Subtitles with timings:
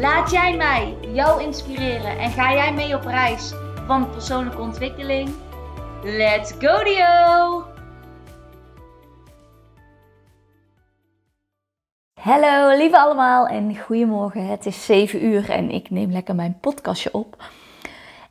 [0.00, 3.52] Laat jij mij jou inspireren en ga jij mee op reis
[3.86, 5.30] van persoonlijke ontwikkeling?
[6.02, 7.64] Let's go Dio!
[12.20, 14.46] Hallo lieve allemaal en goedemorgen.
[14.46, 17.44] Het is 7 uur en ik neem lekker mijn podcastje op.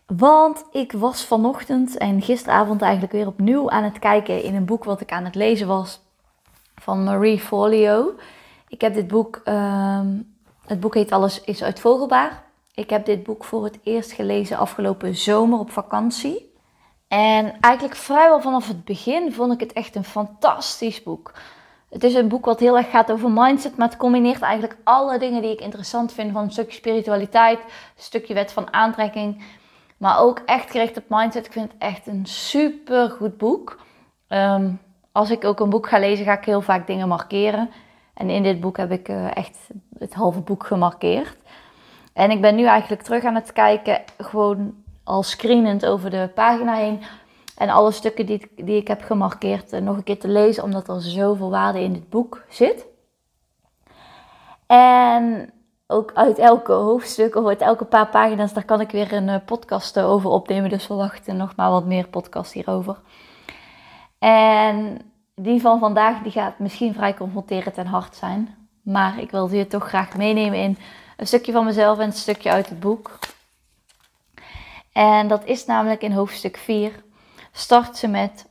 [0.05, 4.83] Want ik was vanochtend en gisteravond eigenlijk weer opnieuw aan het kijken in een boek
[4.83, 6.01] wat ik aan het lezen was
[6.75, 8.15] van Marie Forleo.
[8.67, 10.07] Ik heb dit boek, ehm,
[10.65, 12.43] het boek heet Alles is uitvogelbaar.
[12.73, 16.53] Ik heb dit boek voor het eerst gelezen afgelopen zomer op vakantie.
[17.07, 21.33] En eigenlijk vrijwel vanaf het begin vond ik het echt een fantastisch boek.
[21.89, 25.19] Het is een boek wat heel erg gaat over mindset, maar het combineert eigenlijk alle
[25.19, 26.31] dingen die ik interessant vind.
[26.31, 29.43] Van een stukje spiritualiteit, een stukje wet van aantrekking,
[29.97, 31.45] maar ook echt gericht op mindset.
[31.45, 33.79] Ik vind het echt een super goed boek.
[34.27, 34.71] Ehm,
[35.11, 37.69] als ik ook een boek ga lezen, ga ik heel vaak dingen markeren.
[38.13, 39.57] En in dit boek heb ik uh, echt
[40.05, 41.37] het halve boek gemarkeerd.
[42.13, 46.73] En ik ben nu eigenlijk terug aan het kijken, gewoon al screenend over de pagina
[46.73, 47.01] heen.
[47.57, 50.87] En alle stukken die, die ik heb gemarkeerd uh, nog een keer te lezen, omdat
[50.87, 52.85] er zoveel waarde in dit boek zit.
[54.67, 55.53] En
[55.87, 59.35] ook uit elke hoofdstuk of uit elke paar pagina's, daar kan ik weer een uh,
[59.45, 60.69] podcast over opnemen.
[60.69, 62.97] Dus verwachten nog maar wat meer podcast hierover.
[64.19, 65.01] En
[65.35, 68.64] die van vandaag die gaat misschien vrij confronterend en hard zijn.
[68.85, 70.77] Maar ik wil je toch graag meenemen in
[71.17, 73.19] een stukje van mezelf en een stukje uit het boek.
[74.91, 77.03] En dat is namelijk in hoofdstuk 4.
[77.51, 78.45] Start ze met: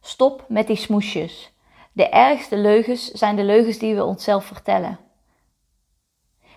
[0.00, 1.52] Stop met die smoesjes.
[1.92, 4.98] De ergste leugens zijn de leugens die we onszelf vertellen.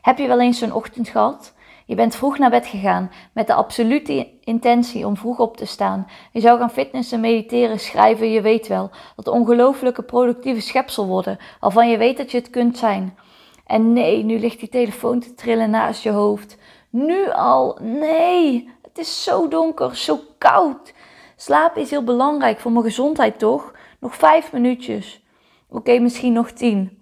[0.02, 1.54] Heb je wel eens zo'n ochtend gehad
[1.88, 6.08] je bent vroeg naar bed gegaan met de absolute intentie om vroeg op te staan.
[6.32, 8.32] Je zou gaan fitnessen, mediteren, schrijven.
[8.32, 12.78] Je weet wel dat ongelooflijke productieve schepsel worden, waarvan je weet dat je het kunt
[12.78, 13.18] zijn.
[13.66, 16.58] En nee, nu ligt die telefoon te trillen naast je hoofd.
[16.90, 20.94] Nu al, nee, het is zo donker, zo koud.
[21.36, 23.74] Slaap is heel belangrijk voor mijn gezondheid, toch?
[24.00, 25.24] Nog vijf minuutjes.
[25.70, 27.02] Oké, misschien nog tien.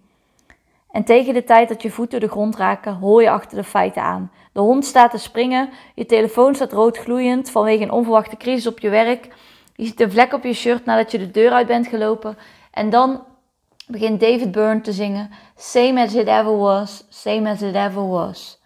[0.92, 4.02] En tegen de tijd dat je voeten de grond raken, hoor je achter de feiten
[4.02, 4.32] aan.
[4.56, 8.80] De hond staat te springen, je telefoon staat rood gloeiend vanwege een onverwachte crisis op
[8.80, 9.28] je werk.
[9.76, 12.38] Je ziet een vlek op je shirt nadat je de deur uit bent gelopen.
[12.72, 13.24] En dan
[13.88, 18.62] begint David Byrne te zingen: Same as it ever was, same as it ever was.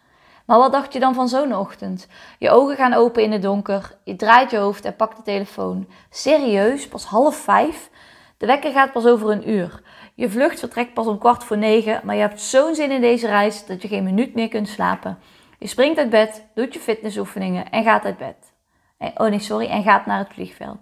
[0.45, 2.07] Maar wat dacht je dan van zo'n ochtend?
[2.39, 5.87] Je ogen gaan open in het donker, je draait je hoofd en pakt de telefoon.
[6.09, 7.89] Serieus, pas half vijf?
[8.37, 9.81] De wekker gaat pas over een uur.
[10.15, 13.27] Je vlucht vertrekt pas om kwart voor negen, maar je hebt zo'n zin in deze
[13.27, 15.17] reis dat je geen minuut meer kunt slapen.
[15.59, 18.53] Je springt uit bed, doet je fitnessoefeningen en gaat uit bed.
[18.97, 20.79] Oh nee, sorry, en gaat naar het vliegveld.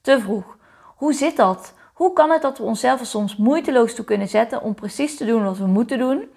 [0.00, 0.56] Te vroeg.
[0.96, 1.74] Hoe zit dat?
[1.94, 5.24] Hoe kan het dat we onszelf er soms moeiteloos toe kunnen zetten om precies te
[5.24, 6.28] doen wat we moeten doen,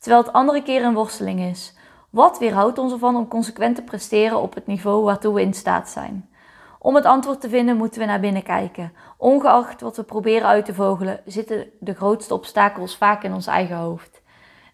[0.00, 1.74] terwijl het andere keer een worsteling is?
[2.10, 5.88] Wat weerhoudt ons ervan om consequent te presteren op het niveau waartoe we in staat
[5.88, 6.30] zijn?
[6.78, 8.92] Om het antwoord te vinden moeten we naar binnen kijken.
[9.16, 13.76] Ongeacht wat we proberen uit te vogelen, zitten de grootste obstakels vaak in ons eigen
[13.76, 14.22] hoofd.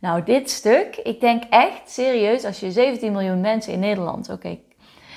[0.04, 4.58] Nou, dit stuk, ik denk echt serieus, als je 17 miljoen mensen in Nederland, oké,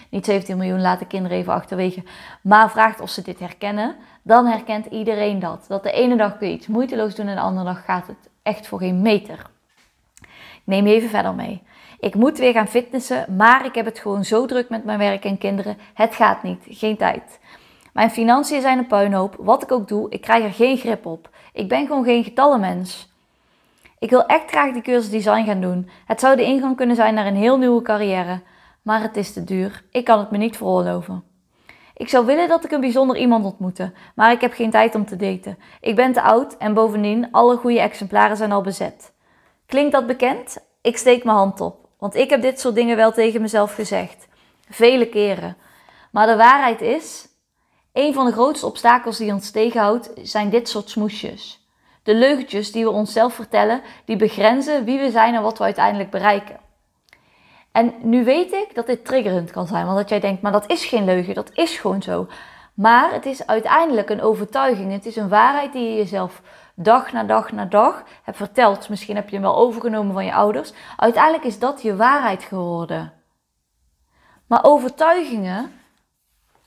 [0.09, 2.03] niet 17 miljoen laten kinderen even achterwege,
[2.41, 5.65] maar vraagt of ze dit herkennen, dan herkent iedereen dat.
[5.67, 8.29] Dat de ene dag kun je iets moeiteloos doen en de andere dag gaat het
[8.43, 9.45] echt voor geen meter.
[10.21, 11.63] Ik neem je even verder mee.
[11.99, 15.25] Ik moet weer gaan fitnessen, maar ik heb het gewoon zo druk met mijn werk
[15.25, 15.77] en kinderen.
[15.93, 17.39] Het gaat niet, geen tijd.
[17.93, 19.35] Mijn financiën zijn een puinhoop.
[19.39, 21.29] Wat ik ook doe, ik krijg er geen grip op.
[21.53, 23.15] Ik ben gewoon geen getallenmens.
[23.99, 25.89] Ik wil echt graag die cursus design gaan doen.
[26.05, 28.41] Het zou de ingang kunnen zijn naar een heel nieuwe carrière.
[28.81, 29.83] Maar het is te duur.
[29.91, 31.23] Ik kan het me niet veroorloven.
[31.97, 35.05] Ik zou willen dat ik een bijzonder iemand ontmoette, maar ik heb geen tijd om
[35.05, 35.57] te daten.
[35.81, 39.13] Ik ben te oud en bovendien, alle goede exemplaren zijn al bezet.
[39.65, 40.57] Klinkt dat bekend?
[40.81, 41.87] Ik steek mijn hand op.
[41.99, 44.27] Want ik heb dit soort dingen wel tegen mezelf gezegd.
[44.69, 45.57] Vele keren.
[46.11, 47.27] Maar de waarheid is,
[47.93, 51.66] een van de grootste obstakels die ons tegenhoudt, zijn dit soort smoesjes.
[52.07, 56.09] De leugentjes die we onszelf vertellen, die begrenzen wie we zijn en wat we uiteindelijk
[56.09, 56.59] bereiken.
[57.71, 60.69] En nu weet ik dat dit triggerend kan zijn, want dat jij denkt, maar dat
[60.69, 62.27] is geen leugen, dat is gewoon zo.
[62.73, 66.41] Maar het is uiteindelijk een overtuiging, het is een waarheid die je jezelf
[66.75, 70.33] dag na dag na dag hebt verteld, misschien heb je hem wel overgenomen van je
[70.33, 73.13] ouders, uiteindelijk is dat je waarheid geworden.
[74.45, 75.71] Maar overtuigingen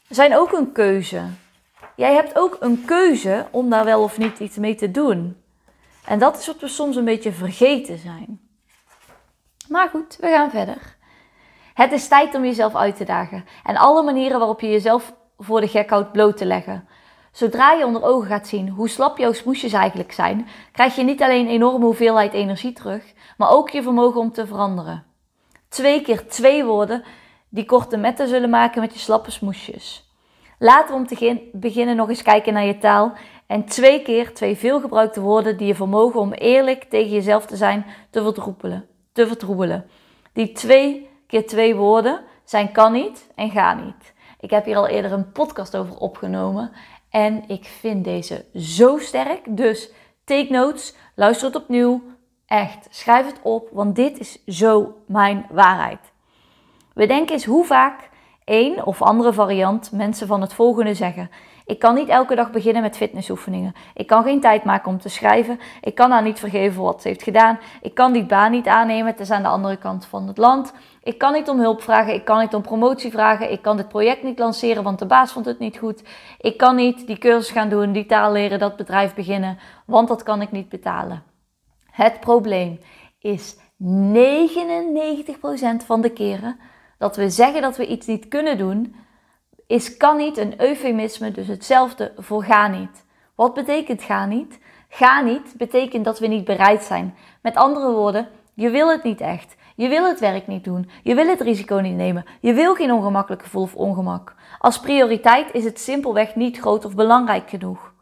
[0.09, 1.23] zijn ook een keuze.
[2.01, 5.37] Jij hebt ook een keuze om daar wel of niet iets mee te doen.
[6.05, 8.41] En dat is wat we soms een beetje vergeten zijn.
[9.69, 10.97] Maar goed, we gaan verder.
[11.75, 15.61] Het is tijd om jezelf uit te dagen en alle manieren waarop je jezelf voor
[15.61, 16.89] de gek houdt bloot te leggen.
[17.33, 21.23] Zodra je onder ogen gaat zien hoe slap jouw smoesjes eigenlijk zijn, krijg je niet
[21.23, 25.05] alleen een enorme hoeveelheid energie terug, maar ook je vermogen om te veranderen.
[25.69, 27.05] Twee keer twee woorden
[27.49, 30.10] die korte metten zullen maken met je slappe smoesjes.
[30.63, 33.13] Laten we om te beginnen nog eens kijken naar je taal
[33.47, 37.87] en twee keer twee veelgebruikte woorden die je vermogen om eerlijk tegen jezelf te zijn
[38.11, 38.87] te vertroebelen.
[39.13, 39.87] Te vertroebelen.
[40.33, 44.13] Die twee keer twee woorden zijn kan niet en ga niet.
[44.41, 46.73] Ik heb hier al eerder een podcast over opgenomen
[47.11, 49.57] en ik vind deze zo sterk.
[49.57, 49.91] Dus
[50.25, 52.03] take notes, luister het opnieuw.
[52.47, 56.13] Echt, schrijf het op, want dit is zo mijn waarheid.
[56.95, 58.09] We denken eens hoe vaak
[58.45, 61.31] één of andere variant mensen van het volgende zeggen.
[61.71, 63.73] Ik kan niet elke dag beginnen met fitnessoefeningen.
[63.95, 65.61] Ik kan geen tijd maken om te schrijven.
[65.81, 67.59] Ik kan haar niet vergeven wat ze heeft gedaan.
[67.83, 70.73] Ik kan die baan niet aannemen, het is aan de andere kant van het land.
[71.03, 72.15] Ik kan niet om hulp vragen.
[72.15, 73.53] Ik kan niet om promotie vragen.
[73.53, 76.03] Ik kan dit project niet lanceren, want de baas vond het niet goed.
[76.39, 80.23] Ik kan niet die cursus gaan doen, die taal leren, dat bedrijf beginnen, want dat
[80.23, 81.23] kan ik niet betalen.
[81.91, 82.81] Het probleem
[83.19, 83.61] is 99%
[85.87, 86.59] van de keren
[87.01, 88.97] dat we zeggen dat we iets niet kunnen doen,
[89.67, 93.05] is kan niet een eufemisme, dus hetzelfde voor ga niet.
[93.35, 94.59] Wat betekent ga niet?
[94.89, 97.15] Ga niet betekent dat we niet bereid zijn.
[97.43, 99.57] Met andere woorden, je wil het niet echt.
[99.77, 100.91] Je wil het werk niet doen.
[101.03, 102.25] Je wil het risico niet nemen.
[102.41, 104.35] Je wil geen ongemakkelijk gevoel of ongemak.
[104.59, 107.93] Als prioriteit is het simpelweg niet groot of belangrijk genoeg.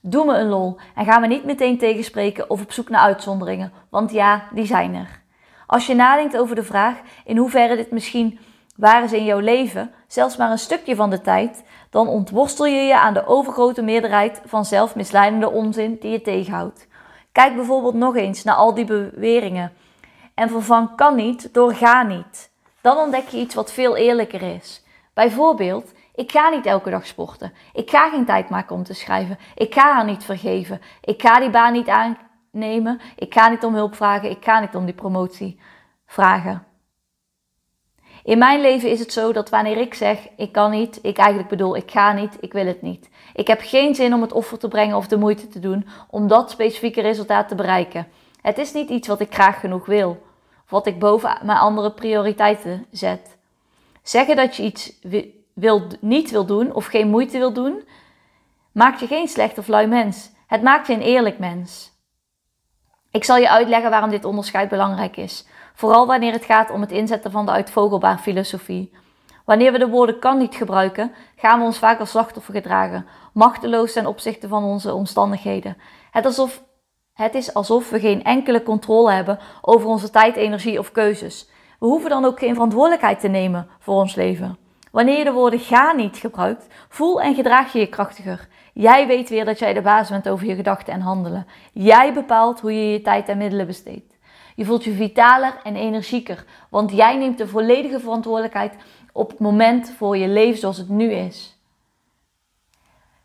[0.00, 3.72] Doe me een lol en ga me niet meteen tegenspreken of op zoek naar uitzonderingen,
[3.88, 5.21] want ja, die zijn er.
[5.72, 8.38] Als je nadenkt over de vraag in hoeverre dit misschien
[8.76, 12.80] waar is in jouw leven, zelfs maar een stukje van de tijd, dan ontworstel je
[12.80, 16.86] je aan de overgrote meerderheid van zelfmisleidende onzin die je tegenhoudt.
[17.32, 19.72] Kijk bijvoorbeeld nog eens naar al die beweringen
[20.34, 22.50] en vervang kan niet door ga niet.
[22.80, 24.84] Dan ontdek je iets wat veel eerlijker is.
[25.14, 27.52] Bijvoorbeeld, ik ga niet elke dag sporten.
[27.72, 29.38] Ik ga geen tijd maken om te schrijven.
[29.54, 30.80] Ik ga haar niet vergeven.
[31.00, 31.88] Ik ga die baan niet
[32.52, 33.00] aannemen.
[33.16, 34.30] Ik ga niet om hulp vragen.
[34.30, 35.60] Ik ga niet om die promotie
[36.06, 36.66] vragen.
[38.24, 41.48] In mijn leven is het zo dat wanneer ik zeg ik kan niet, ik eigenlijk
[41.48, 43.10] bedoel ik ga niet, ik wil het niet.
[43.34, 46.28] Ik heb geen zin om het offer te brengen of de moeite te doen om
[46.28, 48.06] dat specifieke resultaat te bereiken.
[48.40, 50.22] Het is niet iets wat ik graag genoeg wil,
[50.64, 53.36] of wat ik boven mijn andere prioriteiten zet.
[54.02, 54.98] Zeggen dat je iets
[55.54, 57.88] wil, niet wil doen of geen moeite wil doen,
[58.72, 60.30] maakt je geen slecht of lui mens.
[60.46, 61.91] Het maakt je een eerlijk mens.
[63.12, 65.46] Ik zal je uitleggen waarom dit onderscheid belangrijk is.
[65.74, 68.92] Vooral wanneer het gaat om het inzetten van de uitvogelbaar filosofie.
[69.44, 73.92] Wanneer we de woorden kan niet gebruiken, gaan we ons vaak als slachtoffer gedragen, machteloos
[73.92, 75.76] ten opzichte van onze omstandigheden.
[76.10, 76.62] Het, alsof,
[77.12, 81.48] het is alsof we geen enkele controle hebben over onze tijd, energie of keuzes.
[81.78, 84.61] We hoeven dan ook geen verantwoordelijkheid te nemen voor ons leven.
[84.92, 88.48] Wanneer de woorden ga niet gebruikt, voel en gedraag je je krachtiger.
[88.72, 91.46] Jij weet weer dat jij de baas bent over je gedachten en handelen.
[91.72, 94.16] Jij bepaalt hoe je je tijd en middelen besteedt.
[94.54, 98.74] Je voelt je vitaler en energieker, want jij neemt de volledige verantwoordelijkheid
[99.12, 101.58] op het moment voor je leven zoals het nu is.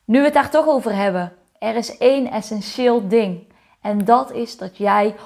[0.06, 3.54] Nu we het daar toch over hebben, er is één essentieel ding.
[3.82, 5.18] En dat is dat jij 100%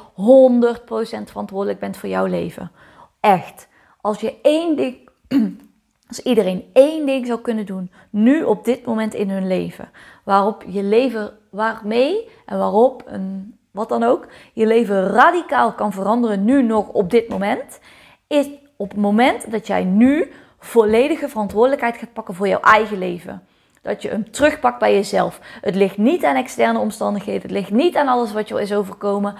[1.24, 2.72] verantwoordelijk bent voor jouw leven.
[3.20, 3.68] Echt.
[4.02, 5.10] Als je één ding,
[6.12, 9.90] als iedereen één ding zou kunnen doen, nu op dit moment in hun leven,
[10.24, 16.46] waarop je leven, waarmee en waarop een wat dan ook, je leven radicaal kan veranderen
[16.46, 17.80] nu nog op dit moment,
[18.28, 23.44] is op het moment dat jij nu volledige verantwoordelijkheid gaat pakken voor jouw eigen leven.
[23.82, 25.40] Dat je hem terugpakt bij jezelf.
[25.62, 27.42] Het ligt niet aan externe omstandigheden.
[27.42, 29.36] Het ligt niet aan alles wat je is overkomen.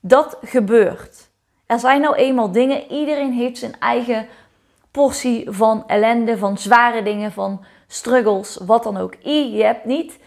[0.00, 1.30] Dat gebeurt.
[1.66, 2.90] Er zijn nou eenmaal dingen.
[2.90, 4.26] Iedereen heeft zijn eigen
[4.94, 9.14] portie van ellende, van zware dingen, van struggles, wat dan ook.
[9.22, 10.18] Je hebt niet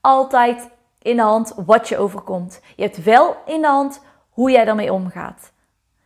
[0.00, 0.70] altijd
[1.02, 2.60] in de hand wat je overkomt.
[2.76, 5.52] Je hebt wel in de hand hoe jij daarmee omgaat.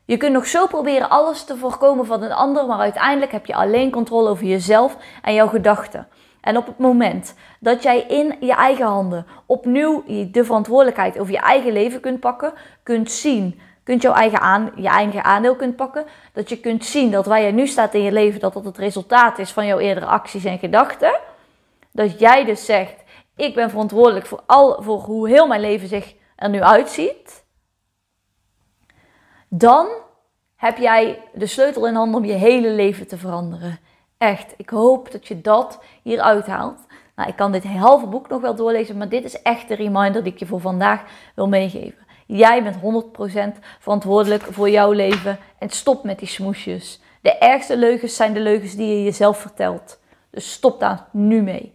[0.05, 3.55] Je kunt nog zo proberen alles te voorkomen van een ander, maar uiteindelijk heb je
[3.55, 6.09] alleen controle over jezelf en jouw gedachten.
[6.41, 11.41] En op het moment dat jij in je eigen handen opnieuw de verantwoordelijkheid over je
[11.41, 16.05] eigen leven kunt pakken, kunt zien, kunt jouw eigen aan, je eigen aandeel kunt pakken,
[16.33, 18.79] dat je kunt zien dat waar jij nu staat in je leven, dat dat het
[18.79, 21.19] resultaat is van jouw eerdere acties en gedachten,
[21.93, 23.03] dat jij dus zegt,
[23.37, 27.45] ik ben verantwoordelijk voor, al, voor hoe heel mijn leven zich er nu uitziet,
[29.49, 29.89] dan
[30.57, 33.79] heb jij de sleutel in handen om je hele leven te veranderen.
[34.19, 36.87] Echt, ik hoop dat je dat hier uithaalt.
[37.17, 40.23] Nou, ik kan dit halve boek nog wel doorlezen, maar dit is echt de reminder
[40.23, 41.03] die ik je voor vandaag
[41.35, 42.07] wil meegeven.
[42.33, 42.77] Jij bent
[43.57, 47.01] 100% verantwoordelijk voor jouw leven en stop met die smoesjes.
[47.21, 50.01] De ergste leugens zijn de leugens die je jezelf vertelt.
[50.31, 51.75] Dus stop daar nu mee.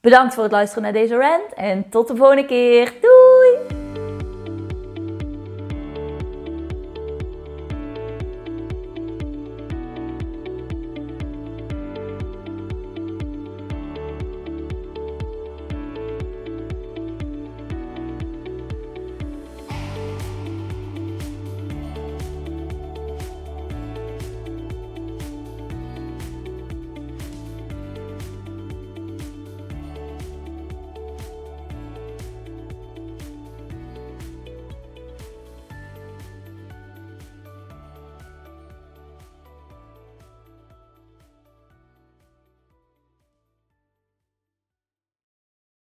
[0.00, 2.92] Bedankt voor het luisteren naar deze rant en tot de volgende keer.
[3.00, 3.13] Doei!